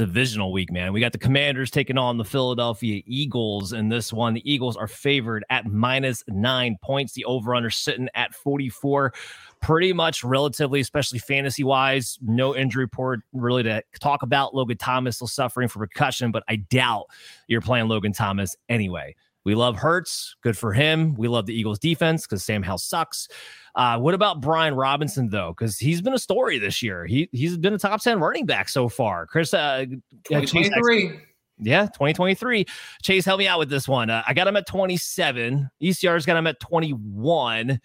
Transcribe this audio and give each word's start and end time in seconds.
Divisional 0.00 0.50
week, 0.50 0.72
man. 0.72 0.94
We 0.94 1.00
got 1.00 1.12
the 1.12 1.18
Commanders 1.18 1.70
taking 1.70 1.98
on 1.98 2.16
the 2.16 2.24
Philadelphia 2.24 3.02
Eagles 3.04 3.74
in 3.74 3.90
this 3.90 4.14
one. 4.14 4.32
The 4.32 4.50
Eagles 4.50 4.74
are 4.74 4.86
favored 4.86 5.44
at 5.50 5.66
minus 5.66 6.24
nine 6.26 6.78
points. 6.82 7.12
The 7.12 7.26
over 7.26 7.54
under 7.54 7.68
sitting 7.68 8.08
at 8.14 8.34
44. 8.34 9.12
Pretty 9.60 9.92
much 9.92 10.24
relatively, 10.24 10.80
especially 10.80 11.18
fantasy 11.18 11.64
wise. 11.64 12.18
No 12.22 12.56
injury 12.56 12.84
report 12.84 13.20
really 13.34 13.62
to 13.64 13.82
talk 14.00 14.22
about. 14.22 14.54
Logan 14.54 14.78
Thomas 14.78 15.16
still 15.16 15.28
suffering 15.28 15.68
from 15.68 15.82
concussion, 15.82 16.32
but 16.32 16.44
I 16.48 16.56
doubt 16.56 17.04
you're 17.46 17.60
playing 17.60 17.88
Logan 17.88 18.14
Thomas 18.14 18.56
anyway. 18.70 19.14
We 19.44 19.54
love 19.54 19.76
Hurts. 19.76 20.36
Good 20.42 20.56
for 20.58 20.72
him. 20.72 21.14
We 21.14 21.28
love 21.28 21.46
the 21.46 21.54
Eagles 21.54 21.78
defense 21.78 22.26
because 22.26 22.44
Sam 22.44 22.62
Howell 22.62 22.78
sucks. 22.78 23.28
Uh, 23.74 23.98
what 23.98 24.14
about 24.14 24.40
Brian 24.40 24.74
Robinson 24.74 25.28
though? 25.30 25.54
Because 25.56 25.78
he's 25.78 26.02
been 26.02 26.12
a 26.14 26.18
story 26.18 26.58
this 26.58 26.82
year. 26.82 27.06
He 27.06 27.28
he's 27.32 27.56
been 27.56 27.72
a 27.74 27.78
top 27.78 28.02
ten 28.02 28.20
running 28.20 28.44
back 28.46 28.68
so 28.68 28.88
far. 28.88 29.26
Chris, 29.26 29.54
uh, 29.54 29.86
Chase- 30.28 30.50
2023. 30.50 31.20
yeah, 31.58 31.86
2023. 31.86 32.66
Chase, 33.02 33.24
help 33.24 33.38
me 33.38 33.46
out 33.46 33.58
with 33.58 33.70
this 33.70 33.86
one. 33.88 34.10
Uh, 34.10 34.22
I 34.26 34.34
got 34.34 34.46
him 34.46 34.56
at 34.56 34.66
27. 34.66 35.70
ECR's 35.82 36.26
got 36.26 36.36
him 36.36 36.46
at 36.46 36.58
21. 36.60 37.80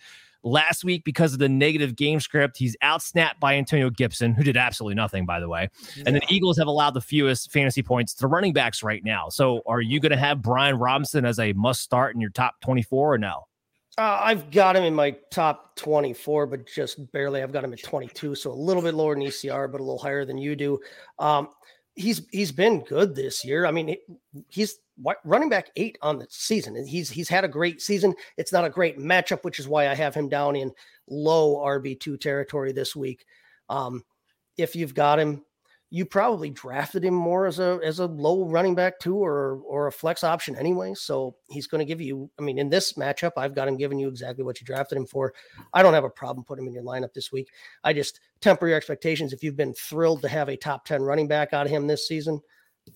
Last 0.46 0.84
week, 0.84 1.04
because 1.04 1.34
of 1.34 1.40
the 1.40 1.50
negative 1.50 1.96
game 1.96 2.20
script, 2.20 2.56
he's 2.56 2.78
outsnapped 2.84 3.40
by 3.40 3.56
Antonio 3.56 3.90
Gibson, 3.90 4.34
who 4.34 4.44
did 4.44 4.56
absolutely 4.56 4.94
nothing, 4.94 5.26
by 5.26 5.40
the 5.40 5.50
way. 5.50 5.70
And 6.06 6.16
then 6.16 6.22
Eagles 6.30 6.56
have 6.60 6.68
allowed 6.68 6.94
the 6.94 7.02
fewest 7.02 7.52
fantasy 7.52 7.82
points 7.82 8.14
to 8.16 8.28
running 8.28 8.54
backs 8.54 8.84
right 8.84 9.04
now. 9.04 9.28
So, 9.30 9.64
are 9.66 9.82
you 9.82 10.00
going 10.00 10.12
to 10.12 10.18
have 10.18 10.44
Brian 10.44 10.78
Robinson 10.78 11.26
as 11.26 11.40
a 11.40 11.52
must 11.54 11.82
start 11.82 12.14
in 12.14 12.22
your 12.22 12.30
top 12.30 12.62
24 12.62 13.16
or 13.16 13.18
no? 13.18 13.48
Uh, 13.98 14.20
I've 14.22 14.52
got 14.52 14.76
him 14.76 14.84
in 14.84 14.94
my 14.94 15.16
top 15.32 15.76
24, 15.78 16.48
but 16.48 16.68
just 16.68 17.12
barely. 17.12 17.42
I've 17.42 17.52
got 17.52 17.64
him 17.64 17.74
at 17.74 17.82
22, 17.82 18.36
so 18.36 18.52
a 18.52 18.54
little 18.54 18.84
bit 18.84 18.94
lower 18.94 19.16
than 19.16 19.24
ECR, 19.24 19.72
but 19.72 19.82
a 19.82 19.84
little 19.84 19.98
higher 19.98 20.26
than 20.26 20.38
you 20.38 20.56
do. 20.56 20.80
Um, 21.18 21.50
he's 21.96 22.22
he's 22.32 22.52
been 22.52 22.84
good 22.84 23.16
this 23.16 23.44
year. 23.44 23.66
I 23.66 23.72
mean, 23.72 23.96
he's 24.50 24.78
running 25.24 25.50
back 25.50 25.72
eight 25.76 25.98
on 26.02 26.20
the 26.20 26.28
season, 26.30 26.86
he's 26.86 27.10
he's 27.10 27.30
had 27.30 27.44
a 27.44 27.50
great 27.50 27.82
season. 27.82 28.14
It's 28.38 28.54
not 28.54 28.66
a 28.66 28.70
great 28.70 28.98
matchup, 28.98 29.44
which 29.44 29.60
is 29.60 29.68
why 29.68 29.90
I 29.90 29.96
have 29.96 30.16
him 30.16 30.30
down 30.30 30.56
in 30.56 30.72
low 31.08 31.58
RB 31.58 32.00
two 32.00 32.18
territory 32.18 32.72
this 32.72 32.96
week. 32.96 33.26
Um, 33.70 34.04
if 34.58 34.76
you've 34.76 34.94
got 34.94 35.20
him, 35.20 35.44
you 35.92 36.06
probably 36.06 36.50
drafted 36.50 37.06
him 37.06 37.14
more 37.14 37.46
as 37.46 37.60
a 37.60 37.80
as 37.84 38.00
a 38.00 38.06
low 38.06 38.46
running 38.46 38.76
back 38.76 39.00
too, 39.00 39.18
or 39.18 39.62
or 39.68 39.88
a 39.88 39.92
flex 39.92 40.24
option 40.24 40.56
anyway. 40.56 40.94
So 40.94 41.36
he's 41.50 41.68
going 41.68 41.80
to 41.80 41.86
give 41.86 42.02
you. 42.02 42.30
I 42.40 42.42
mean, 42.42 42.58
in 42.58 42.70
this 42.70 42.94
matchup, 42.94 43.34
I've 43.38 43.56
got 43.56 43.68
him 43.68 43.78
giving 43.78 44.00
you 44.00 44.08
exactly 44.08 44.44
what 44.44 44.60
you 44.60 44.66
drafted 44.66 44.98
him 44.98 45.06
for. 45.06 45.34
I 45.74 45.84
don't 45.84 45.94
have 45.94 46.04
a 46.04 46.10
problem 46.10 46.44
putting 46.44 46.64
him 46.64 46.70
in 46.70 46.74
your 46.74 46.84
lineup 46.84 47.14
this 47.14 47.32
week. 47.32 47.50
I 47.84 47.94
just 47.94 48.20
temper 48.42 48.68
your 48.68 48.78
expectations. 48.78 49.34
If 49.34 49.44
you've 49.44 49.56
been 49.56 49.74
thrilled 49.74 50.22
to 50.24 50.28
have 50.28 50.50
a 50.50 50.58
top 50.58 50.86
ten 50.86 51.02
running 51.02 51.28
back 51.28 51.54
out 51.54 51.66
of 51.66 51.72
him 51.72 51.88
this 51.88 52.08
season, 52.08 52.42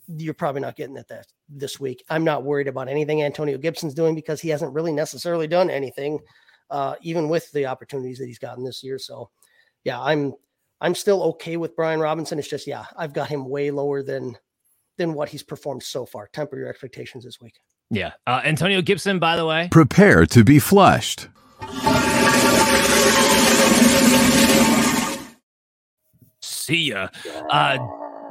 you're 0.08 0.34
probably 0.34 0.62
not 0.62 0.76
getting 0.76 0.98
it 0.98 1.08
that 1.08 1.28
this 1.48 1.80
week. 1.80 2.04
I'm 2.10 2.24
not 2.24 2.44
worried 2.44 2.68
about 2.68 2.90
anything 2.90 3.24
Antonio 3.24 3.58
Gibson's 3.58 3.94
doing 3.94 4.16
because 4.16 4.42
he 4.42 4.50
hasn't 4.50 4.74
really 4.74 4.92
necessarily 4.92 5.48
done 5.48 5.70
anything, 5.70 6.20
uh, 6.70 6.96
even 7.02 7.30
with 7.30 7.52
the 7.52 7.66
opportunities 7.66 8.20
that 8.20 8.28
he's 8.28 8.40
gotten 8.40 8.64
this 8.64 8.84
year. 8.84 9.00
So, 9.00 9.30
yeah, 9.84 10.00
I'm 10.00 10.34
I'm 10.82 10.96
still 10.96 11.24
okay 11.24 11.58
with 11.58 11.76
Brian 11.76 12.00
Robinson. 12.00 12.40
It's 12.40 12.48
just 12.48 12.68
yeah, 12.68 12.86
I've 12.98 13.14
got 13.14 13.30
him 13.30 13.50
way 13.50 13.72
lower 13.72 14.04
than 14.04 14.38
than 14.98 15.14
what 15.14 15.30
he's 15.30 15.44
performed 15.44 15.84
so 15.84 16.06
far. 16.06 16.30
Temper 16.32 16.58
your 16.58 16.68
expectations 16.68 17.24
this 17.24 17.42
week. 17.42 17.56
Yeah. 17.90 18.12
Uh, 18.28 18.42
Antonio 18.44 18.82
Gibson, 18.82 19.18
by 19.18 19.36
the 19.36 19.46
way, 19.46 19.70
Prepare 19.72 20.26
to 20.28 20.44
be 20.44 20.60
flushed. 20.60 21.28
See 26.42 26.92
ya. 26.92 27.08
Uh, 27.50 27.80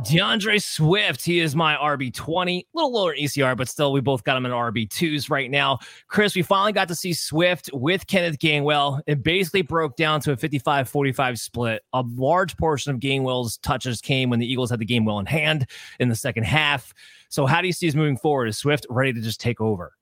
DeAndre 0.02 0.62
Swift, 0.62 1.24
he 1.24 1.40
is 1.40 1.56
my 1.56 1.74
RB20, 1.74 2.60
a 2.60 2.64
little 2.72 2.92
lower 2.92 3.16
ECR, 3.16 3.56
but 3.56 3.68
still, 3.68 3.92
we 3.92 4.00
both 4.00 4.22
got 4.22 4.36
him 4.36 4.46
in 4.46 4.52
RB2s 4.52 5.28
right 5.28 5.50
now. 5.50 5.78
Chris, 6.06 6.36
we 6.36 6.42
finally 6.42 6.72
got 6.72 6.86
to 6.86 6.94
see 6.94 7.12
Swift 7.12 7.68
with 7.72 8.06
Kenneth 8.06 8.38
Gainwell. 8.38 9.00
It 9.08 9.24
basically 9.24 9.62
broke 9.62 9.96
down 9.96 10.20
to 10.20 10.32
a 10.32 10.36
55 10.36 10.88
45 10.88 11.40
split. 11.40 11.82
A 11.92 12.04
large 12.14 12.56
portion 12.56 12.94
of 12.94 13.00
Gainwell's 13.00 13.56
touches 13.58 14.00
came 14.00 14.30
when 14.30 14.38
the 14.38 14.46
Eagles 14.46 14.70
had 14.70 14.78
the 14.78 14.84
game 14.84 15.04
well 15.04 15.18
in 15.18 15.26
hand 15.26 15.66
in 15.98 16.08
the 16.08 16.16
second 16.16 16.44
half. 16.44 16.94
So, 17.28 17.44
how 17.46 17.60
do 17.60 17.66
you 17.66 17.72
see 17.72 17.88
us 17.88 17.94
moving 17.94 18.16
forward? 18.16 18.46
Is 18.46 18.56
Swift 18.56 18.86
ready 18.88 19.12
to 19.12 19.20
just 19.20 19.40
take 19.40 19.60
over? 19.60 19.94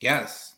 Yes. 0.00 0.56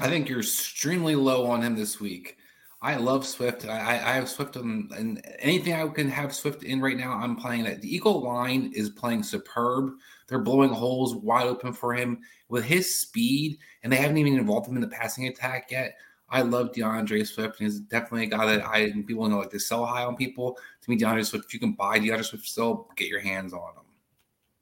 I 0.00 0.08
think 0.08 0.28
you're 0.28 0.40
extremely 0.40 1.14
low 1.14 1.46
on 1.46 1.62
him 1.62 1.76
this 1.76 2.00
week. 2.00 2.38
I 2.84 2.96
love 2.96 3.26
Swift. 3.26 3.66
I, 3.66 3.92
I 3.92 4.12
have 4.12 4.28
Swift 4.28 4.58
on, 4.58 4.90
and 4.94 5.24
anything 5.38 5.72
I 5.72 5.88
can 5.88 6.10
have 6.10 6.34
Swift 6.34 6.64
in 6.64 6.82
right 6.82 6.98
now, 6.98 7.14
I'm 7.14 7.34
playing 7.34 7.64
it. 7.64 7.80
The 7.80 7.88
Eagle 7.88 8.22
line 8.22 8.70
is 8.74 8.90
playing 8.90 9.22
superb. 9.22 9.92
They're 10.28 10.40
blowing 10.40 10.68
holes 10.68 11.14
wide 11.14 11.46
open 11.46 11.72
for 11.72 11.94
him 11.94 12.18
with 12.50 12.62
his 12.62 12.98
speed, 12.98 13.56
and 13.82 13.90
they 13.90 13.96
haven't 13.96 14.18
even 14.18 14.36
involved 14.36 14.68
him 14.68 14.74
in 14.74 14.82
the 14.82 14.88
passing 14.88 15.26
attack 15.28 15.70
yet. 15.70 15.96
I 16.28 16.42
love 16.42 16.72
DeAndre 16.72 17.26
Swift, 17.26 17.58
and 17.58 17.70
he's 17.70 17.80
definitely 17.80 18.24
a 18.24 18.26
guy 18.26 18.44
that 18.54 18.66
I 18.66 18.92
people 19.06 19.26
know 19.30 19.38
like 19.38 19.50
to 19.52 19.58
sell 19.58 19.86
high 19.86 20.04
on 20.04 20.14
people. 20.14 20.58
To 20.82 20.90
me, 20.90 20.98
DeAndre 20.98 21.24
Swift, 21.24 21.46
if 21.46 21.54
you 21.54 21.60
can 21.60 21.72
buy 21.72 21.98
DeAndre 21.98 22.22
Swift, 22.22 22.44
still 22.44 22.90
get 22.96 23.08
your 23.08 23.20
hands 23.20 23.54
on 23.54 23.60
him. 23.78 23.83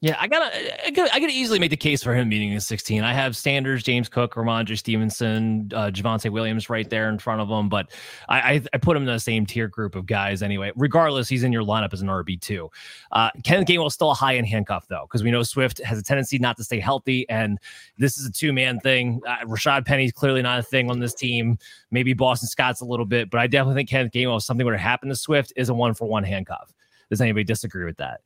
Yeah, 0.03 0.17
I 0.19 0.27
gotta, 0.27 0.85
I 0.85 0.91
gotta, 0.91 1.15
I 1.15 1.21
could 1.21 1.31
easily 1.31 1.61
make 1.61 1.71
the 1.71 1.77
case 1.77 2.03
for 2.03 2.13
him 2.13 2.29
being 2.29 2.51
in 2.51 2.61
16. 2.61 3.05
I 3.05 3.15
have 3.15 3.37
Sanders, 3.37 3.85
James 3.85 4.09
Cook, 4.09 4.35
Rhamondre 4.35 4.77
Stevenson, 4.77 5.71
uh, 5.73 5.93
Javonte 5.93 6.29
Williams 6.29 6.69
right 6.69 6.91
there 6.91 7.09
in 7.09 7.21
front 7.21 7.41
of 7.41 7.49
him, 7.49 7.69
but 7.69 7.93
I, 8.29 8.55
I, 8.55 8.63
I 8.73 8.79
put 8.79 8.97
him 8.97 9.05
in 9.05 9.07
the 9.07 9.21
same 9.21 9.47
tier 9.47 9.69
group 9.69 9.95
of 9.95 10.07
guys 10.07 10.43
anyway. 10.43 10.73
Regardless, 10.75 11.29
he's 11.29 11.45
in 11.45 11.53
your 11.53 11.63
lineup 11.63 11.93
as 11.93 12.03
an 12.03 12.09
RB 12.09 12.41
two. 12.41 12.69
Uh, 13.13 13.31
Kenneth 13.45 13.69
Gainwell 13.69 13.87
is 13.87 13.95
still 13.95 14.11
a 14.11 14.15
high 14.15 14.35
end 14.35 14.49
handcuff 14.49 14.89
though, 14.89 15.07
because 15.07 15.23
we 15.23 15.31
know 15.31 15.45
Swift 15.45 15.81
has 15.85 16.01
a 16.01 16.03
tendency 16.03 16.37
not 16.37 16.57
to 16.57 16.65
stay 16.65 16.81
healthy, 16.81 17.25
and 17.29 17.61
this 17.97 18.19
is 18.19 18.27
a 18.27 18.33
two 18.33 18.53
man 18.53 18.81
thing. 18.81 19.21
Uh, 19.25 19.37
Rashad 19.45 19.87
Penny's 19.87 20.11
clearly 20.11 20.43
not 20.43 20.59
a 20.59 20.65
thing 20.65 20.91
on 20.91 20.99
this 20.99 21.15
team. 21.15 21.59
Maybe 21.93 22.13
Boston 22.13 22.49
Scott's 22.49 22.81
a 22.81 22.85
little 22.85 23.07
bit, 23.07 23.31
but 23.31 23.39
I 23.39 23.47
definitely 23.47 23.77
think 23.77 23.91
Kenneth 23.91 24.13
Gainwell, 24.13 24.39
if 24.39 24.43
something 24.43 24.67
were 24.67 24.73
to 24.73 24.79
happen 24.79 25.11
to 25.11 25.15
Swift, 25.15 25.53
is 25.55 25.69
a 25.69 25.75
one 25.75 25.95
for 25.95 26.09
one 26.09 26.25
handcuff. 26.25 26.75
Does 27.09 27.21
anybody 27.21 27.45
disagree 27.45 27.85
with 27.85 27.99
that? 27.99 28.23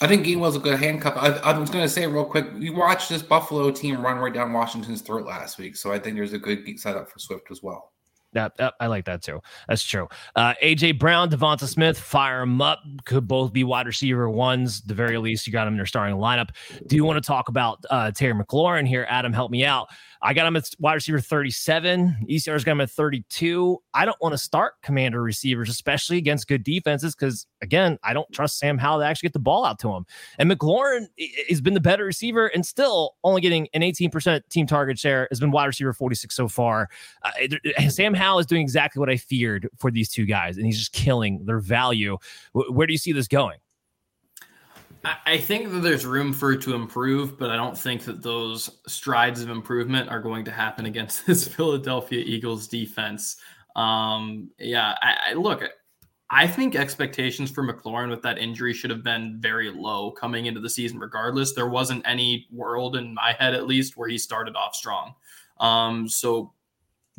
I 0.00 0.06
think 0.06 0.24
Gainwell's 0.24 0.56
a 0.56 0.60
good 0.60 0.78
handcuff. 0.78 1.14
I, 1.16 1.28
I 1.50 1.58
was 1.58 1.68
going 1.68 1.84
to 1.84 1.88
say 1.88 2.06
real 2.06 2.24
quick, 2.24 2.46
you 2.56 2.72
watched 2.72 3.08
this 3.08 3.22
Buffalo 3.22 3.70
team 3.70 4.00
run 4.00 4.18
right 4.18 4.32
down 4.32 4.52
Washington's 4.52 5.02
throat 5.02 5.26
last 5.26 5.58
week, 5.58 5.76
so 5.76 5.92
I 5.92 5.98
think 5.98 6.16
there's 6.16 6.32
a 6.32 6.38
good 6.38 6.64
setup 6.78 7.10
for 7.10 7.18
Swift 7.18 7.50
as 7.50 7.62
well. 7.62 7.92
Yep, 8.32 8.74
I 8.78 8.86
like 8.86 9.06
that 9.06 9.22
too. 9.22 9.40
That's 9.68 9.82
true. 9.82 10.08
Uh, 10.36 10.54
AJ 10.62 11.00
Brown, 11.00 11.30
DeVonta 11.30 11.66
Smith, 11.66 11.98
fire 11.98 12.40
them 12.40 12.62
up. 12.62 12.80
Could 13.04 13.26
both 13.26 13.52
be 13.52 13.64
wide 13.64 13.86
receiver 13.86 14.30
ones. 14.30 14.82
The 14.82 14.94
very 14.94 15.18
least, 15.18 15.46
you 15.46 15.52
got 15.52 15.64
them 15.64 15.74
in 15.74 15.78
their 15.78 15.86
starting 15.86 16.16
lineup. 16.16 16.50
Do 16.86 16.94
you 16.94 17.04
want 17.04 17.22
to 17.22 17.26
talk 17.26 17.48
about 17.48 17.84
uh, 17.90 18.12
Terry 18.12 18.34
McLaurin 18.34 18.86
here? 18.86 19.04
Adam, 19.08 19.32
help 19.32 19.50
me 19.50 19.64
out. 19.64 19.88
I 20.22 20.34
got 20.34 20.46
him 20.46 20.54
at 20.56 20.68
wide 20.78 20.94
receiver 20.94 21.18
37. 21.20 22.26
ECR's 22.28 22.62
got 22.64 22.72
him 22.72 22.80
at 22.82 22.90
32. 22.90 23.78
I 23.94 24.04
don't 24.04 24.20
want 24.20 24.32
to 24.34 24.38
start 24.38 24.74
commander 24.82 25.22
receivers, 25.22 25.70
especially 25.70 26.18
against 26.18 26.46
good 26.46 26.62
defenses, 26.62 27.14
because 27.14 27.46
again, 27.62 27.98
I 28.02 28.12
don't 28.12 28.30
trust 28.32 28.58
Sam 28.58 28.76
Howell 28.76 29.00
to 29.00 29.06
actually 29.06 29.28
get 29.28 29.32
the 29.32 29.38
ball 29.38 29.64
out 29.64 29.78
to 29.80 29.90
him. 29.94 30.04
And 30.38 30.50
McLaurin 30.50 31.06
has 31.48 31.60
been 31.60 31.74
the 31.74 31.80
better 31.80 32.04
receiver 32.04 32.48
and 32.48 32.66
still 32.66 33.14
only 33.24 33.40
getting 33.40 33.68
an 33.72 33.80
18% 33.80 34.42
team 34.50 34.66
target 34.66 34.98
share, 34.98 35.26
has 35.30 35.40
been 35.40 35.50
wide 35.50 35.66
receiver 35.66 35.92
46 35.92 36.34
so 36.34 36.48
far. 36.48 36.88
Uh, 37.22 37.88
Sam 37.88 38.12
Howell 38.12 38.40
is 38.40 38.46
doing 38.46 38.62
exactly 38.62 39.00
what 39.00 39.08
I 39.08 39.16
feared 39.16 39.68
for 39.78 39.90
these 39.90 40.08
two 40.10 40.26
guys, 40.26 40.56
and 40.58 40.66
he's 40.66 40.78
just 40.78 40.92
killing 40.92 41.44
their 41.46 41.60
value. 41.60 42.18
Wh- 42.52 42.70
Where 42.70 42.86
do 42.86 42.92
you 42.92 42.98
see 42.98 43.12
this 43.12 43.28
going? 43.28 43.58
I 45.04 45.38
think 45.38 45.70
that 45.72 45.80
there's 45.80 46.04
room 46.04 46.32
for 46.32 46.52
it 46.52 46.60
to 46.62 46.74
improve, 46.74 47.38
but 47.38 47.50
I 47.50 47.56
don't 47.56 47.76
think 47.76 48.04
that 48.04 48.22
those 48.22 48.80
strides 48.86 49.40
of 49.40 49.48
improvement 49.48 50.10
are 50.10 50.20
going 50.20 50.44
to 50.44 50.50
happen 50.50 50.86
against 50.86 51.26
this 51.26 51.48
Philadelphia 51.48 52.22
Eagles 52.24 52.68
defense. 52.68 53.36
Um, 53.76 54.50
yeah, 54.58 54.94
I, 55.00 55.16
I 55.28 55.32
look, 55.34 55.62
I 56.28 56.46
think 56.46 56.76
expectations 56.76 57.50
for 57.50 57.64
McLaurin 57.64 58.10
with 58.10 58.22
that 58.22 58.38
injury 58.38 58.72
should 58.72 58.90
have 58.90 59.02
been 59.02 59.38
very 59.40 59.70
low 59.70 60.10
coming 60.10 60.46
into 60.46 60.60
the 60.60 60.70
season, 60.70 60.98
regardless. 60.98 61.54
There 61.54 61.68
wasn't 61.68 62.06
any 62.06 62.46
world 62.52 62.96
in 62.96 63.14
my 63.14 63.34
head, 63.38 63.54
at 63.54 63.66
least, 63.66 63.96
where 63.96 64.08
he 64.08 64.18
started 64.18 64.54
off 64.54 64.74
strong. 64.74 65.14
Um, 65.58 66.08
so 66.08 66.52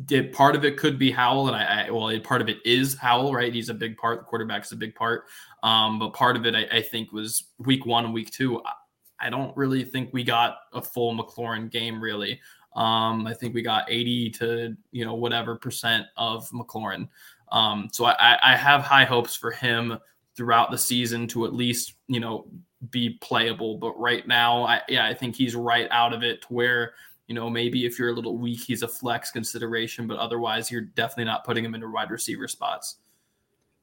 did 0.04 0.32
part 0.32 0.56
of 0.56 0.64
it 0.64 0.76
could 0.76 0.98
be 0.98 1.10
Howell, 1.10 1.48
and 1.48 1.56
I, 1.56 1.86
I 1.86 1.90
well, 1.90 2.18
part 2.20 2.40
of 2.40 2.48
it 2.48 2.58
is 2.64 2.96
Howell, 2.96 3.32
right? 3.32 3.52
He's 3.52 3.68
a 3.68 3.74
big 3.74 3.96
part. 3.96 4.20
The 4.20 4.24
quarterback 4.24 4.64
is 4.64 4.72
a 4.72 4.76
big 4.76 4.94
part. 4.94 5.24
Um, 5.62 5.98
but 5.98 6.12
part 6.12 6.36
of 6.36 6.46
it, 6.46 6.54
I, 6.54 6.66
I, 6.76 6.82
think, 6.82 7.12
was 7.12 7.44
week 7.58 7.86
one 7.86 8.04
and 8.04 8.14
week 8.14 8.30
two. 8.30 8.60
I, 8.64 9.26
I, 9.26 9.30
don't 9.30 9.56
really 9.56 9.84
think 9.84 10.10
we 10.12 10.24
got 10.24 10.56
a 10.72 10.82
full 10.82 11.16
McLaurin 11.16 11.70
game, 11.70 12.02
really. 12.02 12.40
Um, 12.74 13.26
I 13.26 13.34
think 13.34 13.54
we 13.54 13.62
got 13.62 13.90
80 13.90 14.30
to 14.30 14.76
you 14.90 15.04
know 15.04 15.14
whatever 15.14 15.56
percent 15.56 16.06
of 16.16 16.48
McLaurin. 16.50 17.08
Um, 17.50 17.88
so 17.92 18.06
I, 18.06 18.38
I 18.42 18.56
have 18.56 18.82
high 18.82 19.04
hopes 19.04 19.36
for 19.36 19.50
him 19.50 19.98
throughout 20.36 20.70
the 20.70 20.78
season 20.78 21.26
to 21.28 21.44
at 21.44 21.52
least 21.52 21.94
you 22.08 22.18
know 22.18 22.46
be 22.90 23.18
playable. 23.20 23.76
But 23.76 23.98
right 23.98 24.26
now, 24.26 24.64
I, 24.64 24.80
yeah, 24.88 25.06
I 25.06 25.14
think 25.14 25.36
he's 25.36 25.54
right 25.54 25.88
out 25.90 26.12
of 26.12 26.22
it 26.22 26.42
to 26.42 26.48
where 26.48 26.94
you 27.26 27.34
know 27.34 27.48
maybe 27.48 27.86
if 27.86 27.98
you're 27.98 28.10
a 28.10 28.14
little 28.14 28.36
weak, 28.36 28.60
he's 28.60 28.82
a 28.82 28.88
flex 28.88 29.30
consideration, 29.30 30.06
but 30.06 30.18
otherwise, 30.18 30.70
you're 30.70 30.82
definitely 30.82 31.24
not 31.24 31.44
putting 31.44 31.64
him 31.64 31.74
into 31.74 31.90
wide 31.90 32.10
receiver 32.10 32.48
spots. 32.48 32.96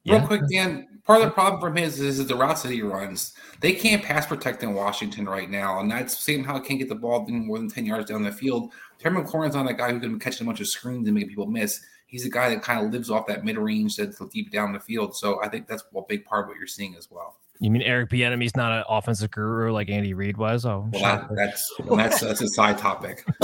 Yeah. 0.03 0.19
Real 0.19 0.27
quick, 0.27 0.41
Dan. 0.51 0.87
Part 1.03 1.21
of 1.21 1.27
the 1.27 1.31
problem 1.31 1.59
for 1.59 1.67
him 1.67 1.77
is, 1.77 1.99
is 1.99 2.25
the 2.25 2.35
routes 2.35 2.63
that 2.63 2.71
he 2.71 2.81
runs. 2.81 3.33
They 3.59 3.73
can't 3.73 4.03
pass 4.03 4.25
protect 4.25 4.63
in 4.63 4.73
Washington 4.73 5.25
right 5.25 5.49
now, 5.49 5.79
and 5.79 5.91
that's 5.91 6.17
Sam 6.17 6.43
Howell 6.43 6.61
can't 6.61 6.79
get 6.79 6.89
the 6.89 6.95
ball 6.95 7.27
more 7.27 7.57
than 7.57 7.69
ten 7.69 7.85
yards 7.85 8.09
down 8.09 8.23
the 8.23 8.31
field. 8.31 8.71
Terry 8.97 9.15
McLaurin's 9.15 9.55
not 9.55 9.69
a 9.69 9.73
guy 9.73 9.91
who 9.91 9.99
can 9.99 10.19
catch 10.19 10.39
a 10.41 10.45
bunch 10.45 10.61
of 10.61 10.67
screens 10.67 11.07
and 11.07 11.15
make 11.15 11.29
people 11.29 11.47
miss 11.47 11.81
he's 12.09 12.25
a 12.25 12.29
guy 12.29 12.49
that 12.49 12.63
kind 12.63 12.83
of 12.83 12.91
lives 12.91 13.09
off 13.09 13.27
that 13.27 13.45
mid 13.45 13.57
range 13.57 13.95
that's 13.95 14.19
deep 14.31 14.51
down 14.51 14.73
the 14.73 14.79
field. 14.79 15.15
So 15.15 15.41
I 15.43 15.47
think 15.47 15.67
that's 15.67 15.83
a 15.95 16.01
big 16.07 16.25
part 16.25 16.43
of 16.43 16.49
what 16.49 16.57
you're 16.57 16.67
seeing 16.67 16.95
as 16.95 17.09
well. 17.09 17.37
You 17.61 17.69
mean 17.71 17.81
Eric 17.81 18.09
Bieniemy's 18.09 18.55
not 18.55 18.71
an 18.71 18.83
offensive 18.87 19.31
guru 19.31 19.73
like 19.73 19.89
Andy 19.89 20.13
Reid 20.13 20.37
was? 20.37 20.65
Oh, 20.65 20.87
well, 20.93 21.01
that, 21.01 21.35
that's 21.35 21.73
well, 21.83 21.97
that's 21.97 22.21
that's 22.21 22.41
a 22.41 22.47
side 22.47 22.77
topic. 22.77 23.25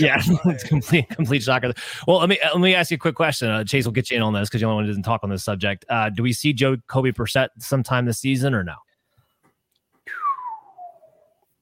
yeah, 0.00 0.20
it's 0.46 0.64
complete 0.64 1.08
complete 1.10 1.44
shocker. 1.44 1.72
Well, 2.08 2.18
let 2.18 2.28
me 2.28 2.40
let 2.42 2.60
me 2.60 2.74
ask 2.74 2.90
you 2.90 2.96
a 2.96 2.98
quick 2.98 3.14
question. 3.14 3.48
Uh, 3.48 3.62
Chase 3.62 3.84
will 3.84 3.92
get 3.92 4.10
you 4.10 4.16
in 4.16 4.22
on 4.24 4.32
this 4.32 4.48
because 4.48 4.60
you 4.60 4.66
only 4.66 4.76
one 4.76 4.84
who 4.84 4.90
didn't 4.90 5.04
talk 5.04 5.20
on 5.22 5.30
this 5.30 5.44
subject. 5.44 5.84
Uh, 5.88 6.10
do 6.10 6.24
we 6.24 6.32
see 6.32 6.52
Joe 6.52 6.76
Kobe 6.88 7.12
Brissett 7.12 7.48
sometime 7.58 8.04
this 8.04 8.18
season 8.18 8.52
or 8.52 8.64
no? 8.64 8.74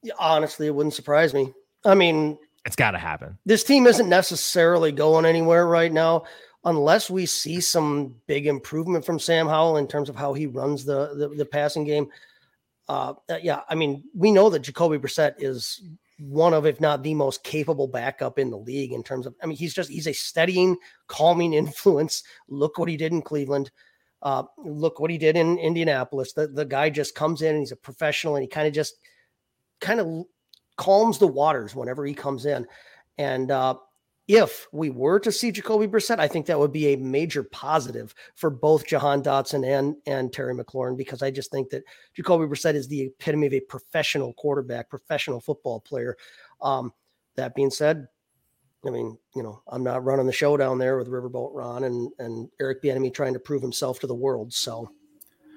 Yeah, 0.01 0.13
honestly, 0.17 0.65
it 0.65 0.73
wouldn't 0.73 0.95
surprise 0.95 1.35
me. 1.35 1.53
I 1.85 1.93
mean, 1.93 2.39
it's 2.65 2.75
got 2.75 2.91
to 2.91 2.97
happen. 2.97 3.37
This 3.45 3.63
team 3.63 3.85
isn't 3.85 4.09
necessarily 4.09 4.91
going 4.91 5.25
anywhere 5.25 5.67
right 5.67 5.91
now 5.91 6.23
unless 6.65 7.09
we 7.09 7.25
see 7.25 7.59
some 7.59 8.15
big 8.27 8.47
improvement 8.47 9.05
from 9.05 9.19
Sam 9.19 9.47
Howell 9.47 9.77
in 9.77 9.87
terms 9.87 10.09
of 10.09 10.15
how 10.15 10.33
he 10.33 10.47
runs 10.47 10.85
the 10.85 11.13
the, 11.15 11.29
the 11.29 11.45
passing 11.45 11.83
game. 11.83 12.09
Uh, 12.87 13.13
yeah, 13.41 13.61
I 13.69 13.75
mean, 13.75 14.03
we 14.15 14.31
know 14.31 14.49
that 14.49 14.61
Jacoby 14.61 14.97
Brissett 14.97 15.35
is 15.37 15.81
one 16.17 16.53
of, 16.53 16.65
if 16.65 16.81
not 16.81 17.03
the 17.03 17.13
most 17.13 17.43
capable 17.43 17.87
backup 17.87 18.39
in 18.39 18.49
the 18.49 18.57
league 18.57 18.91
in 18.91 19.03
terms 19.03 19.25
of. 19.25 19.35
I 19.41 19.45
mean, 19.45 19.57
he's 19.57 19.73
just 19.73 19.89
he's 19.89 20.07
a 20.07 20.13
steadying, 20.13 20.77
calming 21.07 21.53
influence. 21.53 22.23
Look 22.47 22.77
what 22.77 22.89
he 22.89 22.97
did 22.97 23.11
in 23.11 23.21
Cleveland. 23.21 23.71
Uh, 24.21 24.43
look 24.57 24.99
what 24.99 25.11
he 25.11 25.17
did 25.17 25.37
in 25.37 25.57
Indianapolis. 25.57 26.33
The 26.33 26.47
the 26.47 26.65
guy 26.65 26.89
just 26.89 27.15
comes 27.15 27.41
in 27.41 27.51
and 27.51 27.59
he's 27.59 27.71
a 27.71 27.77
professional 27.77 28.35
and 28.35 28.43
he 28.43 28.49
kind 28.49 28.67
of 28.67 28.73
just 28.73 28.95
kind 29.79 29.99
of 29.99 30.25
calms 30.75 31.19
the 31.19 31.27
waters 31.27 31.73
whenever 31.73 32.05
he 32.05 32.13
comes 32.13 32.45
in. 32.45 32.67
And 33.17 33.51
uh, 33.51 33.75
if 34.29 34.67
we 34.71 34.91
were 34.91 35.19
to 35.21 35.31
see 35.31 35.51
Jacoby 35.51 35.87
Brissett, 35.87 36.19
I 36.19 36.27
think 36.27 36.45
that 36.45 36.59
would 36.59 36.71
be 36.71 36.93
a 36.93 36.97
major 36.97 37.41
positive 37.41 38.13
for 38.35 38.51
both 38.51 38.85
Jahan 38.85 39.23
Dotson 39.23 39.65
and 39.65 39.95
and 40.05 40.31
Terry 40.31 40.53
McLaurin 40.53 40.95
because 40.95 41.23
I 41.23 41.31
just 41.31 41.49
think 41.49 41.71
that 41.71 41.83
Jacoby 42.13 42.45
Brissett 42.45 42.75
is 42.75 42.87
the 42.87 43.01
epitome 43.01 43.47
of 43.47 43.53
a 43.53 43.59
professional 43.59 44.33
quarterback, 44.33 44.87
professional 44.87 45.41
football 45.41 45.79
player. 45.79 46.15
Um, 46.61 46.93
that 47.37 47.55
being 47.55 47.71
said, 47.71 48.07
I 48.85 48.91
mean, 48.91 49.17
you 49.35 49.41
know, 49.41 49.63
I'm 49.67 49.83
not 49.83 50.05
running 50.05 50.27
the 50.27 50.31
show 50.31 50.55
down 50.57 50.77
there 50.77 50.99
with 50.99 51.07
Riverboat 51.07 51.49
Ron 51.55 51.85
and 51.85 52.11
and 52.19 52.49
Eric 52.61 52.83
Bieniemy 52.83 53.11
trying 53.11 53.33
to 53.33 53.39
prove 53.39 53.63
himself 53.63 53.99
to 54.01 54.07
the 54.07 54.13
world. 54.13 54.53
So 54.53 54.91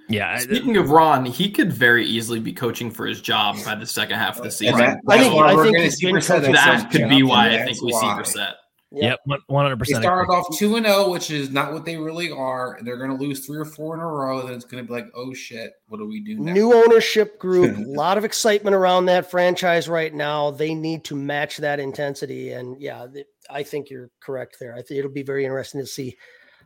yeah. 0.09 0.39
Speaking 0.39 0.79
of 0.79 0.91
Ron, 0.91 1.27
he 1.27 1.51
could 1.51 1.71
very 1.71 2.07
easily 2.07 2.41
be 2.41 2.55
coaching 2.55 2.91
for 2.91 3.07
his 3.07 3.21
job 3.21 3.57
by 3.67 3.75
the 3.75 3.87
second 3.87 4.19
half 4.19 4.39
of 4.39 4.45
the 4.45 4.51
season. 4.51 4.79
That, 4.79 4.99
I 5.09 5.19
think, 5.19 5.35
I 5.35 5.63
think 5.63 5.77
he's. 5.77 5.99
That 5.99 6.89
could 6.91 7.11
be 7.11 7.23
why 7.23 7.51
I 7.51 7.65
think 7.65 7.83
we 7.83 7.93
see 7.93 8.07
Brissett. 8.07 8.55
Yep, 8.95 9.21
one 9.47 9.65
hundred 9.65 9.79
percent. 9.79 10.03
They 10.03 10.07
started 10.07 10.31
off 10.31 10.47
two 10.57 10.77
and 10.77 10.85
zero, 10.85 11.05
oh, 11.05 11.11
which 11.11 11.31
is 11.31 11.51
not 11.51 11.73
what 11.73 11.85
they 11.85 11.97
really 11.97 12.31
are. 12.31 12.79
They're 12.83 12.99
going 12.99 13.17
to 13.17 13.17
lose 13.17 13.47
three 13.47 13.59
or 13.59 13.65
four 13.65 13.95
in 13.95 14.01
a 14.01 14.07
row. 14.07 14.43
Then 14.43 14.55
it's 14.55 14.67
going 14.67 14.85
to 14.85 14.87
be 14.87 14.93
like, 14.93 15.07
oh 15.15 15.33
shit, 15.33 15.73
what 15.89 15.99
do 15.99 16.07
we 16.07 16.21
do 16.21 16.39
now? 16.39 16.53
New 16.53 16.75
ownership 16.75 17.39
group, 17.39 17.77
a 17.77 17.81
lot 17.87 18.19
of 18.19 18.25
excitement 18.25 18.77
around 18.77 19.07
that 19.07 19.31
franchise 19.31 19.89
right 19.89 20.13
now. 20.13 20.51
They 20.51 20.75
need 20.75 21.05
to 21.05 21.17
match 21.17 21.57
that 21.59 21.81
intensity, 21.81 22.53
and 22.53 22.81
yeah, 22.81 23.07
I 23.49 23.63
think 23.63 23.89
you're 23.89 24.11
correct 24.21 24.59
there. 24.61 24.75
I 24.75 24.83
think 24.83 24.99
it'll 24.99 25.11
be 25.11 25.23
very 25.23 25.45
interesting 25.45 25.81
to 25.81 25.87
see 25.87 26.17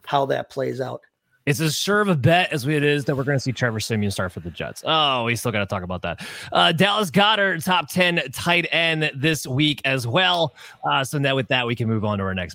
how 0.05 0.26
that 0.26 0.50
plays 0.50 0.81
out. 0.81 1.02
It's 1.46 1.60
as 1.60 1.76
sure 1.76 2.00
of 2.00 2.08
a 2.08 2.14
bet 2.14 2.52
as 2.52 2.66
it 2.66 2.82
is 2.82 3.04
that 3.06 3.16
we're 3.16 3.25
going 3.25 3.37
to 3.37 3.40
see 3.40 3.52
Trevor 3.52 3.81
Siemian 3.81 4.10
start 4.10 4.32
for 4.32 4.40
the 4.40 4.50
Jets. 4.50 4.82
Oh, 4.87 5.25
we 5.25 5.37
still 5.37 5.52
got 5.52 5.60
to 5.60 5.66
talk 5.66 5.82
about 5.82 6.02
that. 6.02 6.26
Uh, 6.52 6.72
Dallas 6.72 7.10
Goedert, 7.10 7.64
top 7.64 7.88
10 7.88 8.22
tight 8.32 8.69
end 8.70 9.10
this 9.14 9.46
week 9.46 9.81
as 9.84 10.06
well. 10.06 10.54
Uh, 10.88 11.02
so 11.02 11.19
now 11.19 11.34
with 11.34 11.48
that, 11.48 11.66
we 11.66 11.75
can 11.75 11.88
move 11.88 12.04
on 12.04 12.19
to 12.19 12.25
our 12.25 12.34
next 12.34 12.54